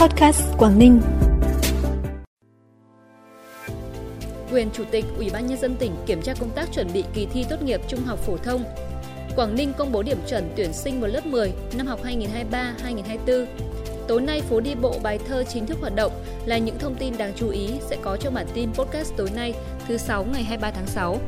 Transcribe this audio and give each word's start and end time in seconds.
Podcast 0.00 0.42
Quảng 0.58 0.78
Ninh. 0.78 1.00
Quyền 4.52 4.70
Chủ 4.70 4.84
tịch 4.90 5.04
Ủy 5.16 5.30
ban 5.32 5.46
Nhân 5.46 5.58
dân 5.58 5.76
tỉnh 5.76 5.92
kiểm 6.06 6.22
tra 6.22 6.34
công 6.40 6.50
tác 6.50 6.68
chuẩn 6.72 6.92
bị 6.92 7.04
kỳ 7.14 7.26
thi 7.26 7.44
tốt 7.50 7.62
nghiệp 7.62 7.80
trung 7.88 8.00
học 8.04 8.18
phổ 8.18 8.36
thông. 8.36 8.64
Quảng 9.36 9.54
Ninh 9.54 9.72
công 9.78 9.92
bố 9.92 10.02
điểm 10.02 10.18
chuẩn 10.28 10.52
tuyển 10.56 10.72
sinh 10.72 11.00
vào 11.00 11.10
lớp 11.10 11.26
10 11.26 11.52
năm 11.76 11.86
học 11.86 12.00
2023-2024. 12.04 13.46
Tối 14.08 14.20
nay, 14.20 14.40
phố 14.40 14.60
đi 14.60 14.74
bộ 14.74 14.94
bài 15.02 15.18
thơ 15.28 15.44
chính 15.44 15.66
thức 15.66 15.78
hoạt 15.80 15.94
động 15.94 16.12
là 16.46 16.58
những 16.58 16.78
thông 16.78 16.94
tin 16.94 17.18
đáng 17.18 17.32
chú 17.36 17.48
ý 17.50 17.68
sẽ 17.80 17.96
có 18.02 18.16
trong 18.16 18.34
bản 18.34 18.46
tin 18.54 18.72
podcast 18.72 19.12
tối 19.16 19.30
nay, 19.34 19.54
thứ 19.88 19.96
6 19.96 20.24
ngày 20.24 20.42
23 20.42 20.70
tháng 20.70 20.86
6. 20.86 21.18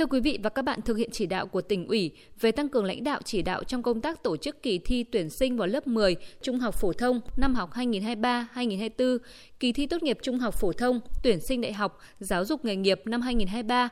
Thưa 0.00 0.06
quý 0.06 0.20
vị 0.20 0.38
và 0.42 0.50
các 0.50 0.62
bạn, 0.62 0.82
thực 0.82 0.96
hiện 0.96 1.08
chỉ 1.12 1.26
đạo 1.26 1.46
của 1.46 1.60
tỉnh 1.60 1.86
ủy 1.86 2.10
về 2.40 2.52
tăng 2.52 2.68
cường 2.68 2.84
lãnh 2.84 3.04
đạo 3.04 3.20
chỉ 3.24 3.42
đạo 3.42 3.64
trong 3.64 3.82
công 3.82 4.00
tác 4.00 4.22
tổ 4.22 4.36
chức 4.36 4.62
kỳ 4.62 4.78
thi 4.78 5.04
tuyển 5.04 5.30
sinh 5.30 5.56
vào 5.56 5.68
lớp 5.68 5.86
10 5.86 6.16
trung 6.42 6.58
học 6.58 6.74
phổ 6.74 6.92
thông 6.92 7.20
năm 7.36 7.54
học 7.54 7.70
2023-2024, 7.74 9.18
kỳ 9.60 9.72
thi 9.72 9.86
tốt 9.86 10.02
nghiệp 10.02 10.18
trung 10.22 10.38
học 10.38 10.54
phổ 10.54 10.72
thông, 10.72 11.00
tuyển 11.22 11.40
sinh 11.40 11.60
đại 11.60 11.72
học, 11.72 11.98
giáo 12.20 12.44
dục 12.44 12.64
nghề 12.64 12.76
nghiệp 12.76 13.00
năm 13.04 13.20
2023, 13.20 13.88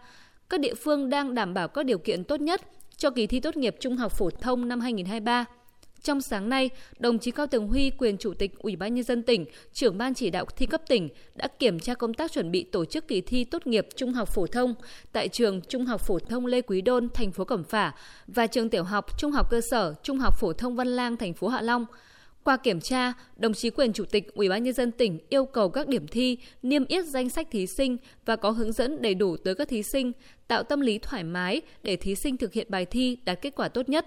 các 0.48 0.60
địa 0.60 0.74
phương 0.74 1.10
đang 1.10 1.34
đảm 1.34 1.54
bảo 1.54 1.68
các 1.68 1.86
điều 1.86 1.98
kiện 1.98 2.24
tốt 2.24 2.40
nhất 2.40 2.60
cho 2.96 3.10
kỳ 3.10 3.26
thi 3.26 3.40
tốt 3.40 3.56
nghiệp 3.56 3.76
trung 3.80 3.96
học 3.96 4.12
phổ 4.12 4.30
thông 4.30 4.68
năm 4.68 4.80
2023. 4.80 5.44
Trong 6.02 6.20
sáng 6.20 6.48
nay, 6.48 6.70
đồng 6.98 7.18
chí 7.18 7.30
Cao 7.30 7.46
Tường 7.46 7.68
Huy, 7.68 7.90
quyền 7.90 8.18
Chủ 8.18 8.34
tịch 8.34 8.58
Ủy 8.58 8.76
ban 8.76 8.94
Nhân 8.94 9.04
dân 9.04 9.22
tỉnh, 9.22 9.44
trưởng 9.72 9.98
ban 9.98 10.14
chỉ 10.14 10.30
đạo 10.30 10.44
thi 10.56 10.66
cấp 10.66 10.82
tỉnh 10.88 11.08
đã 11.34 11.48
kiểm 11.58 11.80
tra 11.80 11.94
công 11.94 12.14
tác 12.14 12.32
chuẩn 12.32 12.50
bị 12.50 12.64
tổ 12.64 12.84
chức 12.84 13.08
kỳ 13.08 13.20
thi 13.20 13.44
tốt 13.44 13.66
nghiệp 13.66 13.88
trung 13.96 14.12
học 14.12 14.28
phổ 14.34 14.46
thông 14.46 14.74
tại 15.12 15.28
trường 15.28 15.60
Trung 15.60 15.86
học 15.86 16.00
phổ 16.00 16.18
thông 16.18 16.46
Lê 16.46 16.60
Quý 16.60 16.80
Đôn, 16.80 17.08
thành 17.14 17.32
phố 17.32 17.44
Cẩm 17.44 17.64
Phả 17.64 17.92
và 18.26 18.46
trường 18.46 18.70
tiểu 18.70 18.84
học 18.84 19.18
Trung 19.18 19.32
học 19.32 19.50
cơ 19.50 19.60
sở 19.70 19.94
Trung 20.02 20.18
học 20.18 20.34
phổ 20.40 20.52
thông 20.52 20.76
Văn 20.76 20.88
Lang, 20.88 21.16
thành 21.16 21.34
phố 21.34 21.48
Hạ 21.48 21.60
Long. 21.62 21.86
Qua 22.44 22.56
kiểm 22.56 22.80
tra, 22.80 23.12
đồng 23.36 23.54
chí 23.54 23.70
quyền 23.70 23.92
chủ 23.92 24.04
tịch 24.04 24.34
Ủy 24.34 24.48
ban 24.48 24.62
nhân 24.62 24.74
dân 24.74 24.92
tỉnh 24.92 25.18
yêu 25.28 25.44
cầu 25.44 25.68
các 25.68 25.88
điểm 25.88 26.06
thi 26.06 26.38
niêm 26.62 26.84
yết 26.84 27.04
danh 27.04 27.28
sách 27.28 27.48
thí 27.50 27.66
sinh 27.66 27.96
và 28.24 28.36
có 28.36 28.50
hướng 28.50 28.72
dẫn 28.72 29.02
đầy 29.02 29.14
đủ 29.14 29.36
tới 29.36 29.54
các 29.54 29.68
thí 29.68 29.82
sinh, 29.82 30.12
tạo 30.48 30.62
tâm 30.62 30.80
lý 30.80 30.98
thoải 30.98 31.24
mái 31.24 31.60
để 31.82 31.96
thí 31.96 32.14
sinh 32.14 32.36
thực 32.36 32.52
hiện 32.52 32.66
bài 32.70 32.86
thi 32.86 33.18
đạt 33.24 33.42
kết 33.42 33.54
quả 33.56 33.68
tốt 33.68 33.88
nhất 33.88 34.06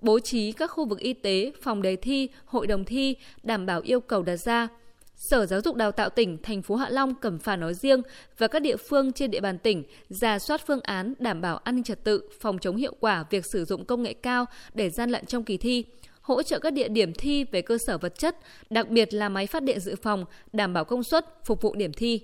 bố 0.00 0.18
trí 0.18 0.52
các 0.52 0.70
khu 0.70 0.84
vực 0.84 0.98
y 0.98 1.12
tế, 1.12 1.52
phòng 1.62 1.82
đề 1.82 1.96
thi, 1.96 2.28
hội 2.44 2.66
đồng 2.66 2.84
thi 2.84 3.16
đảm 3.42 3.66
bảo 3.66 3.80
yêu 3.80 4.00
cầu 4.00 4.22
đặt 4.22 4.36
ra. 4.36 4.68
Sở 5.16 5.46
Giáo 5.46 5.60
dục 5.60 5.76
Đào 5.76 5.92
tạo 5.92 6.10
tỉnh, 6.10 6.38
thành 6.42 6.62
phố 6.62 6.76
Hạ 6.76 6.88
Long, 6.90 7.14
Cẩm 7.14 7.38
Phả 7.38 7.56
nói 7.56 7.74
riêng 7.74 8.02
và 8.38 8.48
các 8.48 8.62
địa 8.62 8.76
phương 8.76 9.12
trên 9.12 9.30
địa 9.30 9.40
bàn 9.40 9.58
tỉnh 9.58 9.84
ra 10.08 10.38
soát 10.38 10.60
phương 10.66 10.80
án 10.80 11.14
đảm 11.18 11.40
bảo 11.40 11.56
an 11.56 11.74
ninh 11.74 11.84
trật 11.84 12.04
tự, 12.04 12.22
phòng 12.40 12.58
chống 12.58 12.76
hiệu 12.76 12.94
quả 13.00 13.24
việc 13.30 13.44
sử 13.52 13.64
dụng 13.64 13.84
công 13.84 14.02
nghệ 14.02 14.12
cao 14.12 14.44
để 14.74 14.90
gian 14.90 15.10
lận 15.10 15.26
trong 15.26 15.44
kỳ 15.44 15.56
thi, 15.56 15.84
hỗ 16.20 16.42
trợ 16.42 16.58
các 16.58 16.72
địa 16.72 16.88
điểm 16.88 17.12
thi 17.12 17.44
về 17.44 17.62
cơ 17.62 17.78
sở 17.86 17.98
vật 17.98 18.18
chất, 18.18 18.36
đặc 18.70 18.88
biệt 18.88 19.14
là 19.14 19.28
máy 19.28 19.46
phát 19.46 19.62
điện 19.62 19.80
dự 19.80 19.94
phòng, 20.02 20.24
đảm 20.52 20.72
bảo 20.72 20.84
công 20.84 21.02
suất, 21.02 21.44
phục 21.44 21.62
vụ 21.62 21.74
điểm 21.74 21.92
thi. 21.92 22.20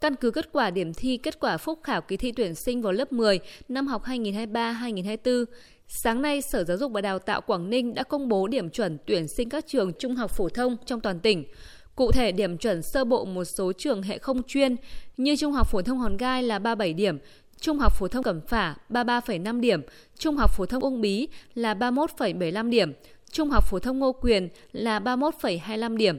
Căn 0.00 0.14
cứ 0.16 0.30
kết 0.30 0.48
quả 0.52 0.70
điểm 0.70 0.94
thi 0.94 1.16
kết 1.16 1.40
quả 1.40 1.56
phúc 1.56 1.80
khảo 1.82 2.00
kỳ 2.00 2.16
thi 2.16 2.32
tuyển 2.32 2.54
sinh 2.54 2.82
vào 2.82 2.92
lớp 2.92 3.12
10 3.12 3.40
năm 3.68 3.86
học 3.86 4.02
2023-2024, 4.04 5.44
Sáng 5.92 6.22
nay, 6.22 6.42
Sở 6.42 6.64
Giáo 6.64 6.76
dục 6.76 6.92
và 6.92 7.00
Đào 7.00 7.18
tạo 7.18 7.40
Quảng 7.40 7.70
Ninh 7.70 7.94
đã 7.94 8.02
công 8.02 8.28
bố 8.28 8.46
điểm 8.46 8.70
chuẩn 8.70 8.98
tuyển 9.06 9.28
sinh 9.28 9.48
các 9.48 9.64
trường 9.66 9.92
trung 9.98 10.16
học 10.16 10.30
phổ 10.30 10.48
thông 10.48 10.76
trong 10.86 11.00
toàn 11.00 11.20
tỉnh. 11.20 11.44
Cụ 11.96 12.12
thể, 12.12 12.32
điểm 12.32 12.58
chuẩn 12.58 12.82
sơ 12.82 13.04
bộ 13.04 13.24
một 13.24 13.44
số 13.44 13.72
trường 13.72 14.02
hệ 14.02 14.18
không 14.18 14.42
chuyên 14.42 14.76
như 15.16 15.36
Trung 15.36 15.52
học 15.52 15.66
phổ 15.70 15.82
thông 15.82 15.98
Hòn 15.98 16.16
Gai 16.16 16.42
là 16.42 16.58
37 16.58 16.92
điểm, 16.92 17.18
Trung 17.60 17.78
học 17.78 17.92
phổ 17.98 18.08
thông 18.08 18.22
Cẩm 18.22 18.40
Phả 18.40 18.74
33,5 18.88 19.60
điểm, 19.60 19.82
Trung 20.18 20.36
học 20.36 20.50
phổ 20.56 20.66
thông 20.66 20.82
Ung 20.82 21.00
Bí 21.00 21.28
là 21.54 21.74
31,75 21.74 22.70
điểm, 22.70 22.92
Trung 23.30 23.50
học 23.50 23.64
phổ 23.70 23.78
thông 23.78 23.98
Ngô 23.98 24.12
Quyền 24.12 24.48
là 24.72 25.00
31,25 25.00 25.96
điểm. 25.96 26.18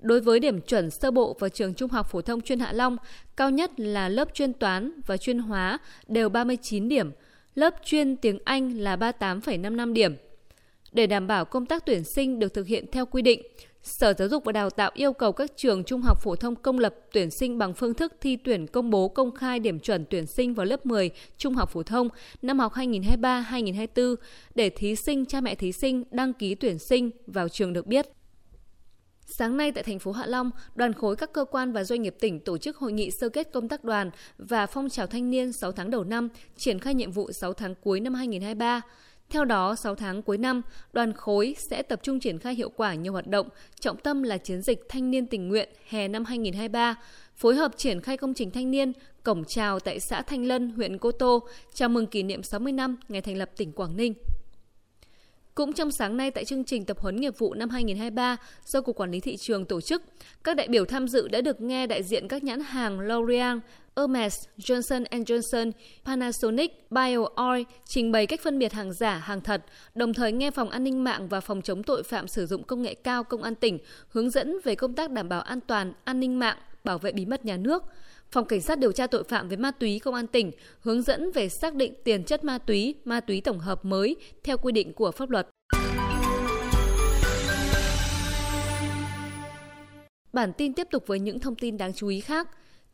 Đối 0.00 0.20
với 0.20 0.40
điểm 0.40 0.60
chuẩn 0.60 0.90
sơ 0.90 1.10
bộ 1.10 1.36
vào 1.38 1.50
trường 1.50 1.74
Trung 1.74 1.90
học 1.90 2.10
phổ 2.10 2.22
thông 2.22 2.40
chuyên 2.40 2.60
Hạ 2.60 2.72
Long, 2.72 2.96
cao 3.36 3.50
nhất 3.50 3.80
là 3.80 4.08
lớp 4.08 4.34
chuyên 4.34 4.52
toán 4.52 5.00
và 5.06 5.16
chuyên 5.16 5.38
hóa 5.38 5.78
đều 6.08 6.28
39 6.28 6.88
điểm, 6.88 7.10
lớp 7.54 7.74
chuyên 7.84 8.16
tiếng 8.16 8.38
Anh 8.44 8.78
là 8.78 8.96
38,55 8.96 9.92
điểm. 9.92 10.16
Để 10.92 11.06
đảm 11.06 11.26
bảo 11.26 11.44
công 11.44 11.66
tác 11.66 11.86
tuyển 11.86 12.04
sinh 12.04 12.38
được 12.38 12.54
thực 12.54 12.66
hiện 12.66 12.84
theo 12.92 13.06
quy 13.06 13.22
định, 13.22 13.42
Sở 13.82 14.14
Giáo 14.18 14.28
dục 14.28 14.44
và 14.44 14.52
Đào 14.52 14.70
tạo 14.70 14.90
yêu 14.94 15.12
cầu 15.12 15.32
các 15.32 15.50
trường 15.56 15.84
trung 15.84 16.02
học 16.02 16.22
phổ 16.22 16.36
thông 16.36 16.56
công 16.56 16.78
lập 16.78 16.94
tuyển 17.12 17.30
sinh 17.30 17.58
bằng 17.58 17.74
phương 17.74 17.94
thức 17.94 18.12
thi 18.20 18.36
tuyển 18.36 18.66
công 18.66 18.90
bố 18.90 19.08
công 19.08 19.34
khai 19.34 19.58
điểm 19.58 19.80
chuẩn 19.80 20.04
tuyển 20.10 20.26
sinh 20.26 20.54
vào 20.54 20.66
lớp 20.66 20.86
10 20.86 21.10
trung 21.38 21.54
học 21.54 21.70
phổ 21.72 21.82
thông 21.82 22.08
năm 22.42 22.58
học 22.58 22.72
2023-2024 22.74 24.14
để 24.54 24.70
thí 24.70 24.96
sinh, 24.96 25.26
cha 25.26 25.40
mẹ 25.40 25.54
thí 25.54 25.72
sinh 25.72 26.04
đăng 26.10 26.32
ký 26.32 26.54
tuyển 26.54 26.78
sinh 26.78 27.10
vào 27.26 27.48
trường 27.48 27.72
được 27.72 27.86
biết. 27.86 28.06
Sáng 29.32 29.56
nay 29.56 29.72
tại 29.72 29.84
thành 29.84 29.98
phố 29.98 30.12
Hạ 30.12 30.26
Long, 30.26 30.50
đoàn 30.74 30.92
khối 30.92 31.16
các 31.16 31.32
cơ 31.32 31.44
quan 31.44 31.72
và 31.72 31.84
doanh 31.84 32.02
nghiệp 32.02 32.14
tỉnh 32.20 32.40
tổ 32.40 32.58
chức 32.58 32.76
hội 32.76 32.92
nghị 32.92 33.10
sơ 33.10 33.28
kết 33.28 33.52
công 33.52 33.68
tác 33.68 33.84
đoàn 33.84 34.10
và 34.38 34.66
phong 34.66 34.88
trào 34.88 35.06
thanh 35.06 35.30
niên 35.30 35.52
6 35.52 35.72
tháng 35.72 35.90
đầu 35.90 36.04
năm, 36.04 36.28
triển 36.56 36.78
khai 36.78 36.94
nhiệm 36.94 37.12
vụ 37.12 37.32
6 37.32 37.52
tháng 37.52 37.74
cuối 37.74 38.00
năm 38.00 38.14
2023. 38.14 38.80
Theo 39.30 39.44
đó, 39.44 39.74
6 39.74 39.94
tháng 39.94 40.22
cuối 40.22 40.38
năm, 40.38 40.62
đoàn 40.92 41.12
khối 41.12 41.56
sẽ 41.70 41.82
tập 41.82 42.00
trung 42.02 42.20
triển 42.20 42.38
khai 42.38 42.54
hiệu 42.54 42.70
quả 42.76 42.94
nhiều 42.94 43.12
hoạt 43.12 43.26
động, 43.26 43.48
trọng 43.80 43.96
tâm 43.96 44.22
là 44.22 44.38
chiến 44.38 44.62
dịch 44.62 44.88
thanh 44.88 45.10
niên 45.10 45.26
tình 45.26 45.48
nguyện 45.48 45.68
hè 45.88 46.08
năm 46.08 46.24
2023, 46.24 46.94
phối 47.36 47.54
hợp 47.54 47.72
triển 47.76 48.00
khai 48.00 48.16
công 48.16 48.34
trình 48.34 48.50
thanh 48.50 48.70
niên, 48.70 48.92
cổng 49.22 49.44
chào 49.44 49.80
tại 49.80 50.00
xã 50.00 50.22
Thanh 50.22 50.44
Lân, 50.44 50.70
huyện 50.70 50.98
Cô 50.98 51.12
Tô, 51.12 51.42
chào 51.74 51.88
mừng 51.88 52.06
kỷ 52.06 52.22
niệm 52.22 52.42
60 52.42 52.72
năm 52.72 52.96
ngày 53.08 53.22
thành 53.22 53.36
lập 53.36 53.50
tỉnh 53.56 53.72
Quảng 53.72 53.96
Ninh. 53.96 54.14
Cũng 55.60 55.72
trong 55.72 55.90
sáng 55.90 56.16
nay 56.16 56.30
tại 56.30 56.44
chương 56.44 56.64
trình 56.64 56.84
tập 56.84 56.98
huấn 57.00 57.16
nghiệp 57.16 57.38
vụ 57.38 57.54
năm 57.54 57.70
2023 57.70 58.36
do 58.66 58.80
Cục 58.80 58.96
Quản 58.96 59.10
lý 59.10 59.20
Thị 59.20 59.36
trường 59.36 59.64
tổ 59.64 59.80
chức, 59.80 60.02
các 60.44 60.56
đại 60.56 60.68
biểu 60.68 60.84
tham 60.84 61.08
dự 61.08 61.28
đã 61.28 61.40
được 61.40 61.60
nghe 61.60 61.86
đại 61.86 62.02
diện 62.02 62.28
các 62.28 62.44
nhãn 62.44 62.60
hàng 62.60 63.00
L'Oreal, 63.00 63.60
Hermes, 63.96 64.34
Johnson 64.58 65.04
Johnson, 65.04 65.72
Panasonic, 66.04 66.90
BioOil 66.90 67.62
trình 67.84 68.12
bày 68.12 68.26
cách 68.26 68.40
phân 68.40 68.58
biệt 68.58 68.72
hàng 68.72 68.92
giả, 68.92 69.18
hàng 69.18 69.40
thật, 69.40 69.64
đồng 69.94 70.14
thời 70.14 70.32
nghe 70.32 70.50
Phòng 70.50 70.70
An 70.70 70.84
ninh 70.84 71.04
mạng 71.04 71.28
và 71.28 71.40
Phòng 71.40 71.62
chống 71.62 71.82
tội 71.82 72.02
phạm 72.02 72.28
sử 72.28 72.46
dụng 72.46 72.62
công 72.62 72.82
nghệ 72.82 72.94
cao 72.94 73.24
Công 73.24 73.42
an 73.42 73.54
tỉnh 73.54 73.78
hướng 74.08 74.30
dẫn 74.30 74.56
về 74.64 74.74
công 74.74 74.94
tác 74.94 75.10
đảm 75.10 75.28
bảo 75.28 75.40
an 75.40 75.60
toàn, 75.60 75.92
an 76.04 76.20
ninh 76.20 76.38
mạng, 76.38 76.56
bảo 76.84 76.98
vệ 76.98 77.12
bí 77.12 77.26
mật 77.26 77.44
nhà 77.44 77.56
nước. 77.56 77.82
Phòng 78.32 78.44
Cảnh 78.44 78.60
sát 78.60 78.78
điều 78.78 78.92
tra 78.92 79.06
tội 79.06 79.24
phạm 79.24 79.48
về 79.48 79.56
ma 79.56 79.70
túy 79.70 79.98
Công 79.98 80.14
an 80.14 80.26
tỉnh 80.26 80.52
hướng 80.80 81.02
dẫn 81.02 81.30
về 81.32 81.48
xác 81.48 81.74
định 81.74 81.94
tiền 82.04 82.24
chất 82.24 82.44
ma 82.44 82.58
túy, 82.58 82.94
ma 83.04 83.20
túy 83.20 83.40
tổng 83.40 83.58
hợp 83.58 83.84
mới 83.84 84.16
theo 84.44 84.56
quy 84.56 84.72
định 84.72 84.92
của 84.92 85.10
pháp 85.10 85.30
luật. 85.30 85.49
Bản 90.32 90.52
tin 90.52 90.74
tiếp 90.74 90.86
tục 90.90 91.06
với 91.06 91.18
những 91.18 91.40
thông 91.40 91.54
tin 91.54 91.76
đáng 91.76 91.92
chú 91.92 92.08
ý 92.08 92.20
khác. 92.20 92.48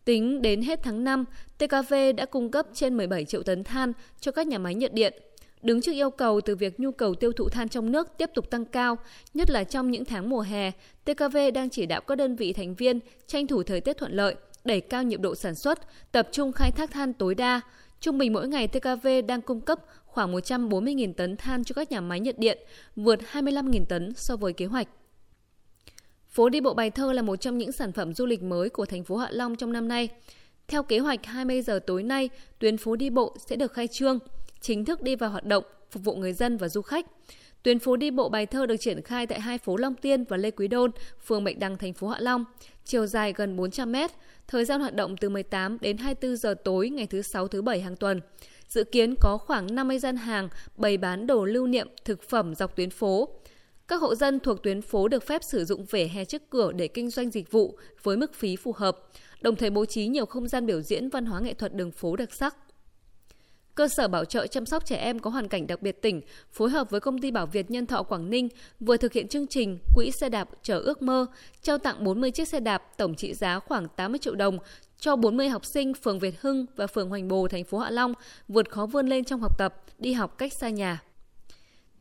Tính 0.05 0.43
đến 0.43 0.63
hết 0.63 0.81
tháng 0.83 1.05
5, 1.05 1.25
TKV 1.59 1.95
đã 2.17 2.27
cung 2.27 2.51
cấp 2.51 2.67
trên 2.75 2.97
17 2.97 3.25
triệu 3.25 3.43
tấn 3.43 3.65
than 3.65 3.93
cho 4.21 4.33
các 4.33 4.47
nhà 4.47 4.59
máy 4.59 4.75
nhiệt 4.75 4.93
điện. 4.95 5.23
Đứng 5.63 5.81
trước 5.81 5.93
yêu 5.93 6.11
cầu 6.11 6.41
từ 6.41 6.57
việc 6.57 6.81
nhu 6.81 6.93
cầu 6.93 7.15
tiêu 7.15 7.33
thụ 7.33 7.49
than 7.49 7.69
trong 7.69 7.93
nước 7.93 8.09
tiếp 8.19 8.31
tục 8.35 8.51
tăng 8.51 8.65
cao, 8.65 8.99
nhất 9.35 9.51
là 9.51 9.65
trong 9.65 9.91
những 9.91 10.05
tháng 10.05 10.31
mùa 10.31 10.41
hè, 10.41 10.71
TKV 11.05 11.37
đang 11.55 11.71
chỉ 11.71 11.87
đạo 11.87 12.01
các 12.01 12.15
đơn 12.15 12.37
vị 12.37 12.53
thành 12.53 12.75
viên 12.75 13.01
tranh 13.27 13.47
thủ 13.47 13.63
thời 13.63 13.81
tiết 13.81 13.97
thuận 13.97 14.13
lợi, 14.13 14.35
đẩy 14.65 14.81
cao 14.81 15.03
nhiệm 15.03 15.23
độ 15.23 15.35
sản 15.35 15.55
xuất, 15.55 15.79
tập 16.13 16.29
trung 16.33 16.53
khai 16.53 16.71
thác 16.71 16.91
than 16.91 17.13
tối 17.13 17.35
đa. 17.35 17.61
Trung 18.01 18.19
bình 18.19 18.33
mỗi 18.33 18.49
ngày 18.49 18.69
TKV 18.69 19.09
đang 19.29 19.43
cung 19.43 19.61
cấp 19.61 19.79
khoảng 20.07 20.35
140.000 20.35 21.13
tấn 21.13 21.37
than 21.37 21.65
cho 21.65 21.73
các 21.73 21.91
nhà 21.91 22.01
máy 22.01 22.21
nhiệt 22.21 22.39
điện, 22.39 22.59
vượt 22.97 23.21
25.000 23.33 23.85
tấn 23.85 24.13
so 24.17 24.37
với 24.37 24.53
kế 24.53 24.67
hoạch. 24.67 24.89
Phố 26.37 26.49
đi 26.49 26.61
bộ 26.61 26.75
Bài 26.75 26.91
Thơ 26.91 27.13
là 27.13 27.23
một 27.23 27.37
trong 27.37 27.59
những 27.59 27.73
sản 27.73 27.93
phẩm 27.93 28.15
du 28.15 28.27
lịch 28.27 28.43
mới 28.43 28.69
của 28.69 28.87
thành 28.87 29.05
phố 29.05 29.17
Hạ 29.17 29.29
Long 29.31 29.57
trong 29.57 29.73
năm 29.73 29.89
nay. 29.89 30.09
Theo 30.69 30.83
kế 30.83 30.99
hoạch 30.99 31.27
20 31.27 31.63
giờ 31.63 31.81
tối 31.87 32.03
nay, 32.03 32.31
tuyến 32.59 32.77
phố 32.77 32.97
đi 32.97 33.11
bộ 33.11 33.37
sẽ 33.47 33.57
được 33.57 33.73
khai 33.73 33.89
trương, 33.89 34.19
chính 34.61 34.85
thức 34.85 35.03
đi 35.03 35.17
vào 35.17 35.31
hoạt 35.31 35.45
động, 35.45 35.65
phục 35.91 36.05
vụ 36.05 36.15
người 36.15 36.33
dân 36.33 36.57
và 36.57 36.69
du 36.69 36.83
khách. 36.83 37.07
Tuyến 37.63 37.79
phố 37.79 37.97
đi 37.97 38.11
bộ 38.11 38.29
Bài 38.29 38.47
Thơ 38.47 38.67
được 38.67 38.77
triển 38.77 39.03
khai 39.03 39.27
tại 39.27 39.41
hai 39.41 39.59
phố 39.59 39.77
Long 39.77 39.95
Tiên 39.95 40.25
và 40.25 40.37
Lê 40.37 40.51
Quý 40.51 40.69
Đôn, 40.69 40.91
phường 41.27 41.45
Bạch 41.45 41.59
Đằng, 41.59 41.79
thành 41.79 41.93
phố 41.93 42.09
Hạ 42.09 42.19
Long, 42.21 42.45
chiều 42.85 43.07
dài 43.07 43.33
gần 43.37 43.57
400 43.57 43.93
mét, 43.93 44.11
thời 44.49 44.65
gian 44.65 44.81
hoạt 44.81 44.95
động 44.95 45.17
từ 45.17 45.29
18 45.29 45.79
đến 45.81 45.97
24 45.97 46.37
giờ 46.37 46.55
tối 46.65 46.91
ngày 46.91 47.07
thứ 47.07 47.23
Sáu, 47.23 47.49
thứ 47.49 47.63
Bảy 47.63 47.81
hàng 47.81 47.97
tuần. 47.97 48.21
Dự 48.69 48.85
kiến 48.85 49.15
có 49.21 49.39
khoảng 49.39 49.75
50 49.75 49.99
gian 49.99 50.17
hàng 50.17 50.49
bày 50.77 50.97
bán 50.97 51.27
đồ 51.27 51.45
lưu 51.45 51.67
niệm, 51.67 51.89
thực 52.05 52.23
phẩm 52.23 52.55
dọc 52.55 52.77
tuyến 52.77 52.91
phố. 52.91 53.29
Các 53.89 54.01
hộ 54.01 54.15
dân 54.15 54.41
thuộc 54.41 54.63
tuyến 54.63 54.83
phố 54.83 55.09
được 55.09 55.27
phép 55.27 55.43
sử 55.45 55.65
dụng 55.65 55.85
vỉa 55.85 56.05
hè 56.05 56.25
trước 56.25 56.43
cửa 56.51 56.73
để 56.73 56.89
kinh 56.89 57.11
doanh 57.11 57.31
dịch 57.31 57.53
vụ 57.53 57.79
với 58.03 58.17
mức 58.17 58.35
phí 58.35 58.57
phù 58.57 58.73
hợp, 58.73 58.99
đồng 59.41 59.57
thời 59.57 59.71
bố 59.71 59.85
trí 59.85 60.07
nhiều 60.07 60.27
không 60.27 60.49
gian 60.49 60.67
biểu 60.67 60.81
diễn 60.81 61.09
văn 61.09 61.27
hóa 61.27 61.41
nghệ 61.41 61.55
thuật 61.55 61.75
đường 61.75 61.91
phố 61.91 62.17
đặc 62.17 62.29
sắc. 62.35 62.57
Cơ 63.75 63.89
sở 63.89 64.09
bảo 64.09 64.25
trợ 64.25 64.47
chăm 64.47 64.67
sóc 64.67 64.87
trẻ 64.87 64.97
em 64.97 65.19
có 65.19 65.31
hoàn 65.31 65.49
cảnh 65.49 65.67
đặc 65.67 65.83
biệt 65.83 66.03
tỉnh 66.03 66.21
phối 66.53 66.71
hợp 66.71 66.91
với 66.91 67.01
công 67.01 67.21
ty 67.21 67.31
Bảo 67.31 67.47
Việt 67.47 67.71
Nhân 67.71 67.87
Thọ 67.87 68.03
Quảng 68.03 68.31
Ninh 68.31 68.49
vừa 68.81 68.97
thực 68.97 69.13
hiện 69.13 69.29
chương 69.29 69.47
trình 69.47 69.79
Quỹ 69.95 70.11
xe 70.21 70.29
đạp 70.29 70.49
chở 70.63 70.79
ước 70.79 71.03
mơ, 71.03 71.27
trao 71.63 71.79
tặng 71.79 72.05
40 72.05 72.31
chiếc 72.31 72.49
xe 72.49 72.61
đạp 72.61 72.83
tổng 72.97 73.15
trị 73.15 73.35
giá 73.35 73.59
khoảng 73.59 73.89
80 73.89 74.19
triệu 74.19 74.35
đồng 74.35 74.59
cho 74.99 75.17
40 75.17 75.49
học 75.49 75.65
sinh 75.65 75.95
phường 75.95 76.19
Việt 76.19 76.41
Hưng 76.41 76.67
và 76.77 76.87
phường 76.87 77.09
Hoành 77.09 77.29
Bồ, 77.29 77.49
thành 77.49 77.65
phố 77.65 77.79
Hạ 77.79 77.91
Long 77.91 78.15
vượt 78.49 78.71
khó 78.71 78.87
vươn 78.87 79.07
lên 79.07 79.25
trong 79.25 79.41
học 79.41 79.59
tập, 79.59 79.85
đi 79.99 80.13
học 80.13 80.39
cách 80.39 80.53
xa 80.61 80.69
nhà. 80.69 81.03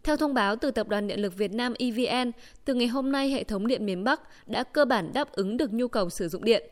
Theo 0.06 0.18
thông 0.18 0.34
báo 0.34 0.56
từ 0.56 0.72
Tập 0.72 0.88
đoàn 0.88 1.08
Điện 1.08 1.20
lực 1.20 1.38
Việt 1.38 1.54
Nam 1.54 1.74
EVN, 1.80 2.32
từ 2.66 2.74
ngày 2.74 2.88
hôm 2.88 3.12
nay 3.12 3.30
hệ 3.30 3.44
thống 3.44 3.68
điện 3.68 3.86
miền 3.86 4.04
Bắc 4.04 4.22
đã 4.48 4.64
cơ 4.64 4.86
bản 4.86 5.14
đáp 5.14 5.32
ứng 5.32 5.58
được 5.58 5.74
nhu 5.74 5.88
cầu 5.88 6.10
sử 6.10 6.28
dụng 6.28 6.44
điện. 6.44 6.64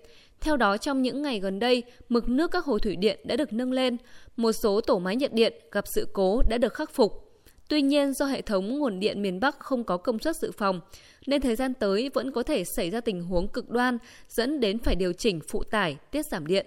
Theo 0.41 0.57
đó, 0.57 0.77
trong 0.77 1.01
những 1.01 1.21
ngày 1.21 1.39
gần 1.39 1.59
đây, 1.59 1.83
mực 2.09 2.29
nước 2.29 2.51
các 2.51 2.65
hồ 2.65 2.79
thủy 2.79 2.95
điện 2.95 3.19
đã 3.23 3.35
được 3.35 3.53
nâng 3.53 3.71
lên, 3.71 3.97
một 4.35 4.51
số 4.51 4.81
tổ 4.81 4.99
máy 4.99 5.15
nhiệt 5.15 5.33
điện 5.33 5.53
gặp 5.71 5.87
sự 5.87 6.07
cố 6.13 6.41
đã 6.49 6.57
được 6.57 6.73
khắc 6.73 6.91
phục. 6.91 7.41
Tuy 7.67 7.81
nhiên, 7.81 8.13
do 8.13 8.25
hệ 8.25 8.41
thống 8.41 8.79
nguồn 8.79 8.99
điện 8.99 9.21
miền 9.21 9.39
Bắc 9.39 9.59
không 9.59 9.83
có 9.83 9.97
công 9.97 10.19
suất 10.19 10.35
dự 10.35 10.51
phòng, 10.51 10.81
nên 11.27 11.41
thời 11.41 11.55
gian 11.55 11.73
tới 11.73 12.09
vẫn 12.13 12.31
có 12.31 12.43
thể 12.43 12.63
xảy 12.63 12.89
ra 12.89 13.01
tình 13.01 13.23
huống 13.23 13.47
cực 13.47 13.69
đoan 13.69 13.97
dẫn 14.29 14.59
đến 14.59 14.79
phải 14.79 14.95
điều 14.95 15.13
chỉnh 15.13 15.39
phụ 15.47 15.63
tải, 15.63 15.97
tiết 16.11 16.25
giảm 16.25 16.47
điện. 16.47 16.65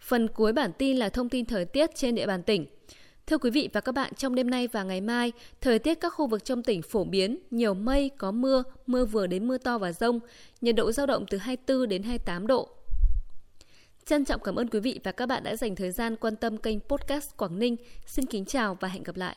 Phần 0.00 0.28
cuối 0.28 0.52
bản 0.52 0.70
tin 0.78 0.96
là 0.96 1.08
thông 1.08 1.28
tin 1.28 1.44
thời 1.44 1.64
tiết 1.64 1.90
trên 1.94 2.14
địa 2.14 2.26
bàn 2.26 2.42
tỉnh. 2.42 2.66
Thưa 3.28 3.38
quý 3.38 3.50
vị 3.50 3.68
và 3.72 3.80
các 3.80 3.92
bạn, 3.92 4.12
trong 4.16 4.34
đêm 4.34 4.50
nay 4.50 4.68
và 4.68 4.82
ngày 4.82 5.00
mai, 5.00 5.32
thời 5.60 5.78
tiết 5.78 5.94
các 6.00 6.10
khu 6.10 6.26
vực 6.26 6.44
trong 6.44 6.62
tỉnh 6.62 6.82
phổ 6.82 7.04
biến, 7.04 7.38
nhiều 7.50 7.74
mây, 7.74 8.10
có 8.18 8.30
mưa, 8.30 8.62
mưa 8.86 9.04
vừa 9.04 9.26
đến 9.26 9.48
mưa 9.48 9.58
to 9.58 9.78
và 9.78 9.92
rông, 9.92 10.20
nhiệt 10.60 10.76
độ 10.76 10.92
giao 10.92 11.06
động 11.06 11.24
từ 11.30 11.38
24 11.38 11.88
đến 11.88 12.02
28 12.02 12.46
độ. 12.46 12.68
Trân 14.06 14.24
trọng 14.24 14.40
cảm 14.44 14.56
ơn 14.56 14.68
quý 14.68 14.80
vị 14.80 15.00
và 15.04 15.12
các 15.12 15.26
bạn 15.26 15.44
đã 15.44 15.56
dành 15.56 15.76
thời 15.76 15.90
gian 15.90 16.16
quan 16.16 16.36
tâm 16.36 16.56
kênh 16.56 16.80
podcast 16.80 17.36
Quảng 17.36 17.58
Ninh. 17.58 17.76
Xin 18.06 18.26
kính 18.26 18.44
chào 18.44 18.76
và 18.80 18.88
hẹn 18.88 19.02
gặp 19.02 19.16
lại. 19.16 19.36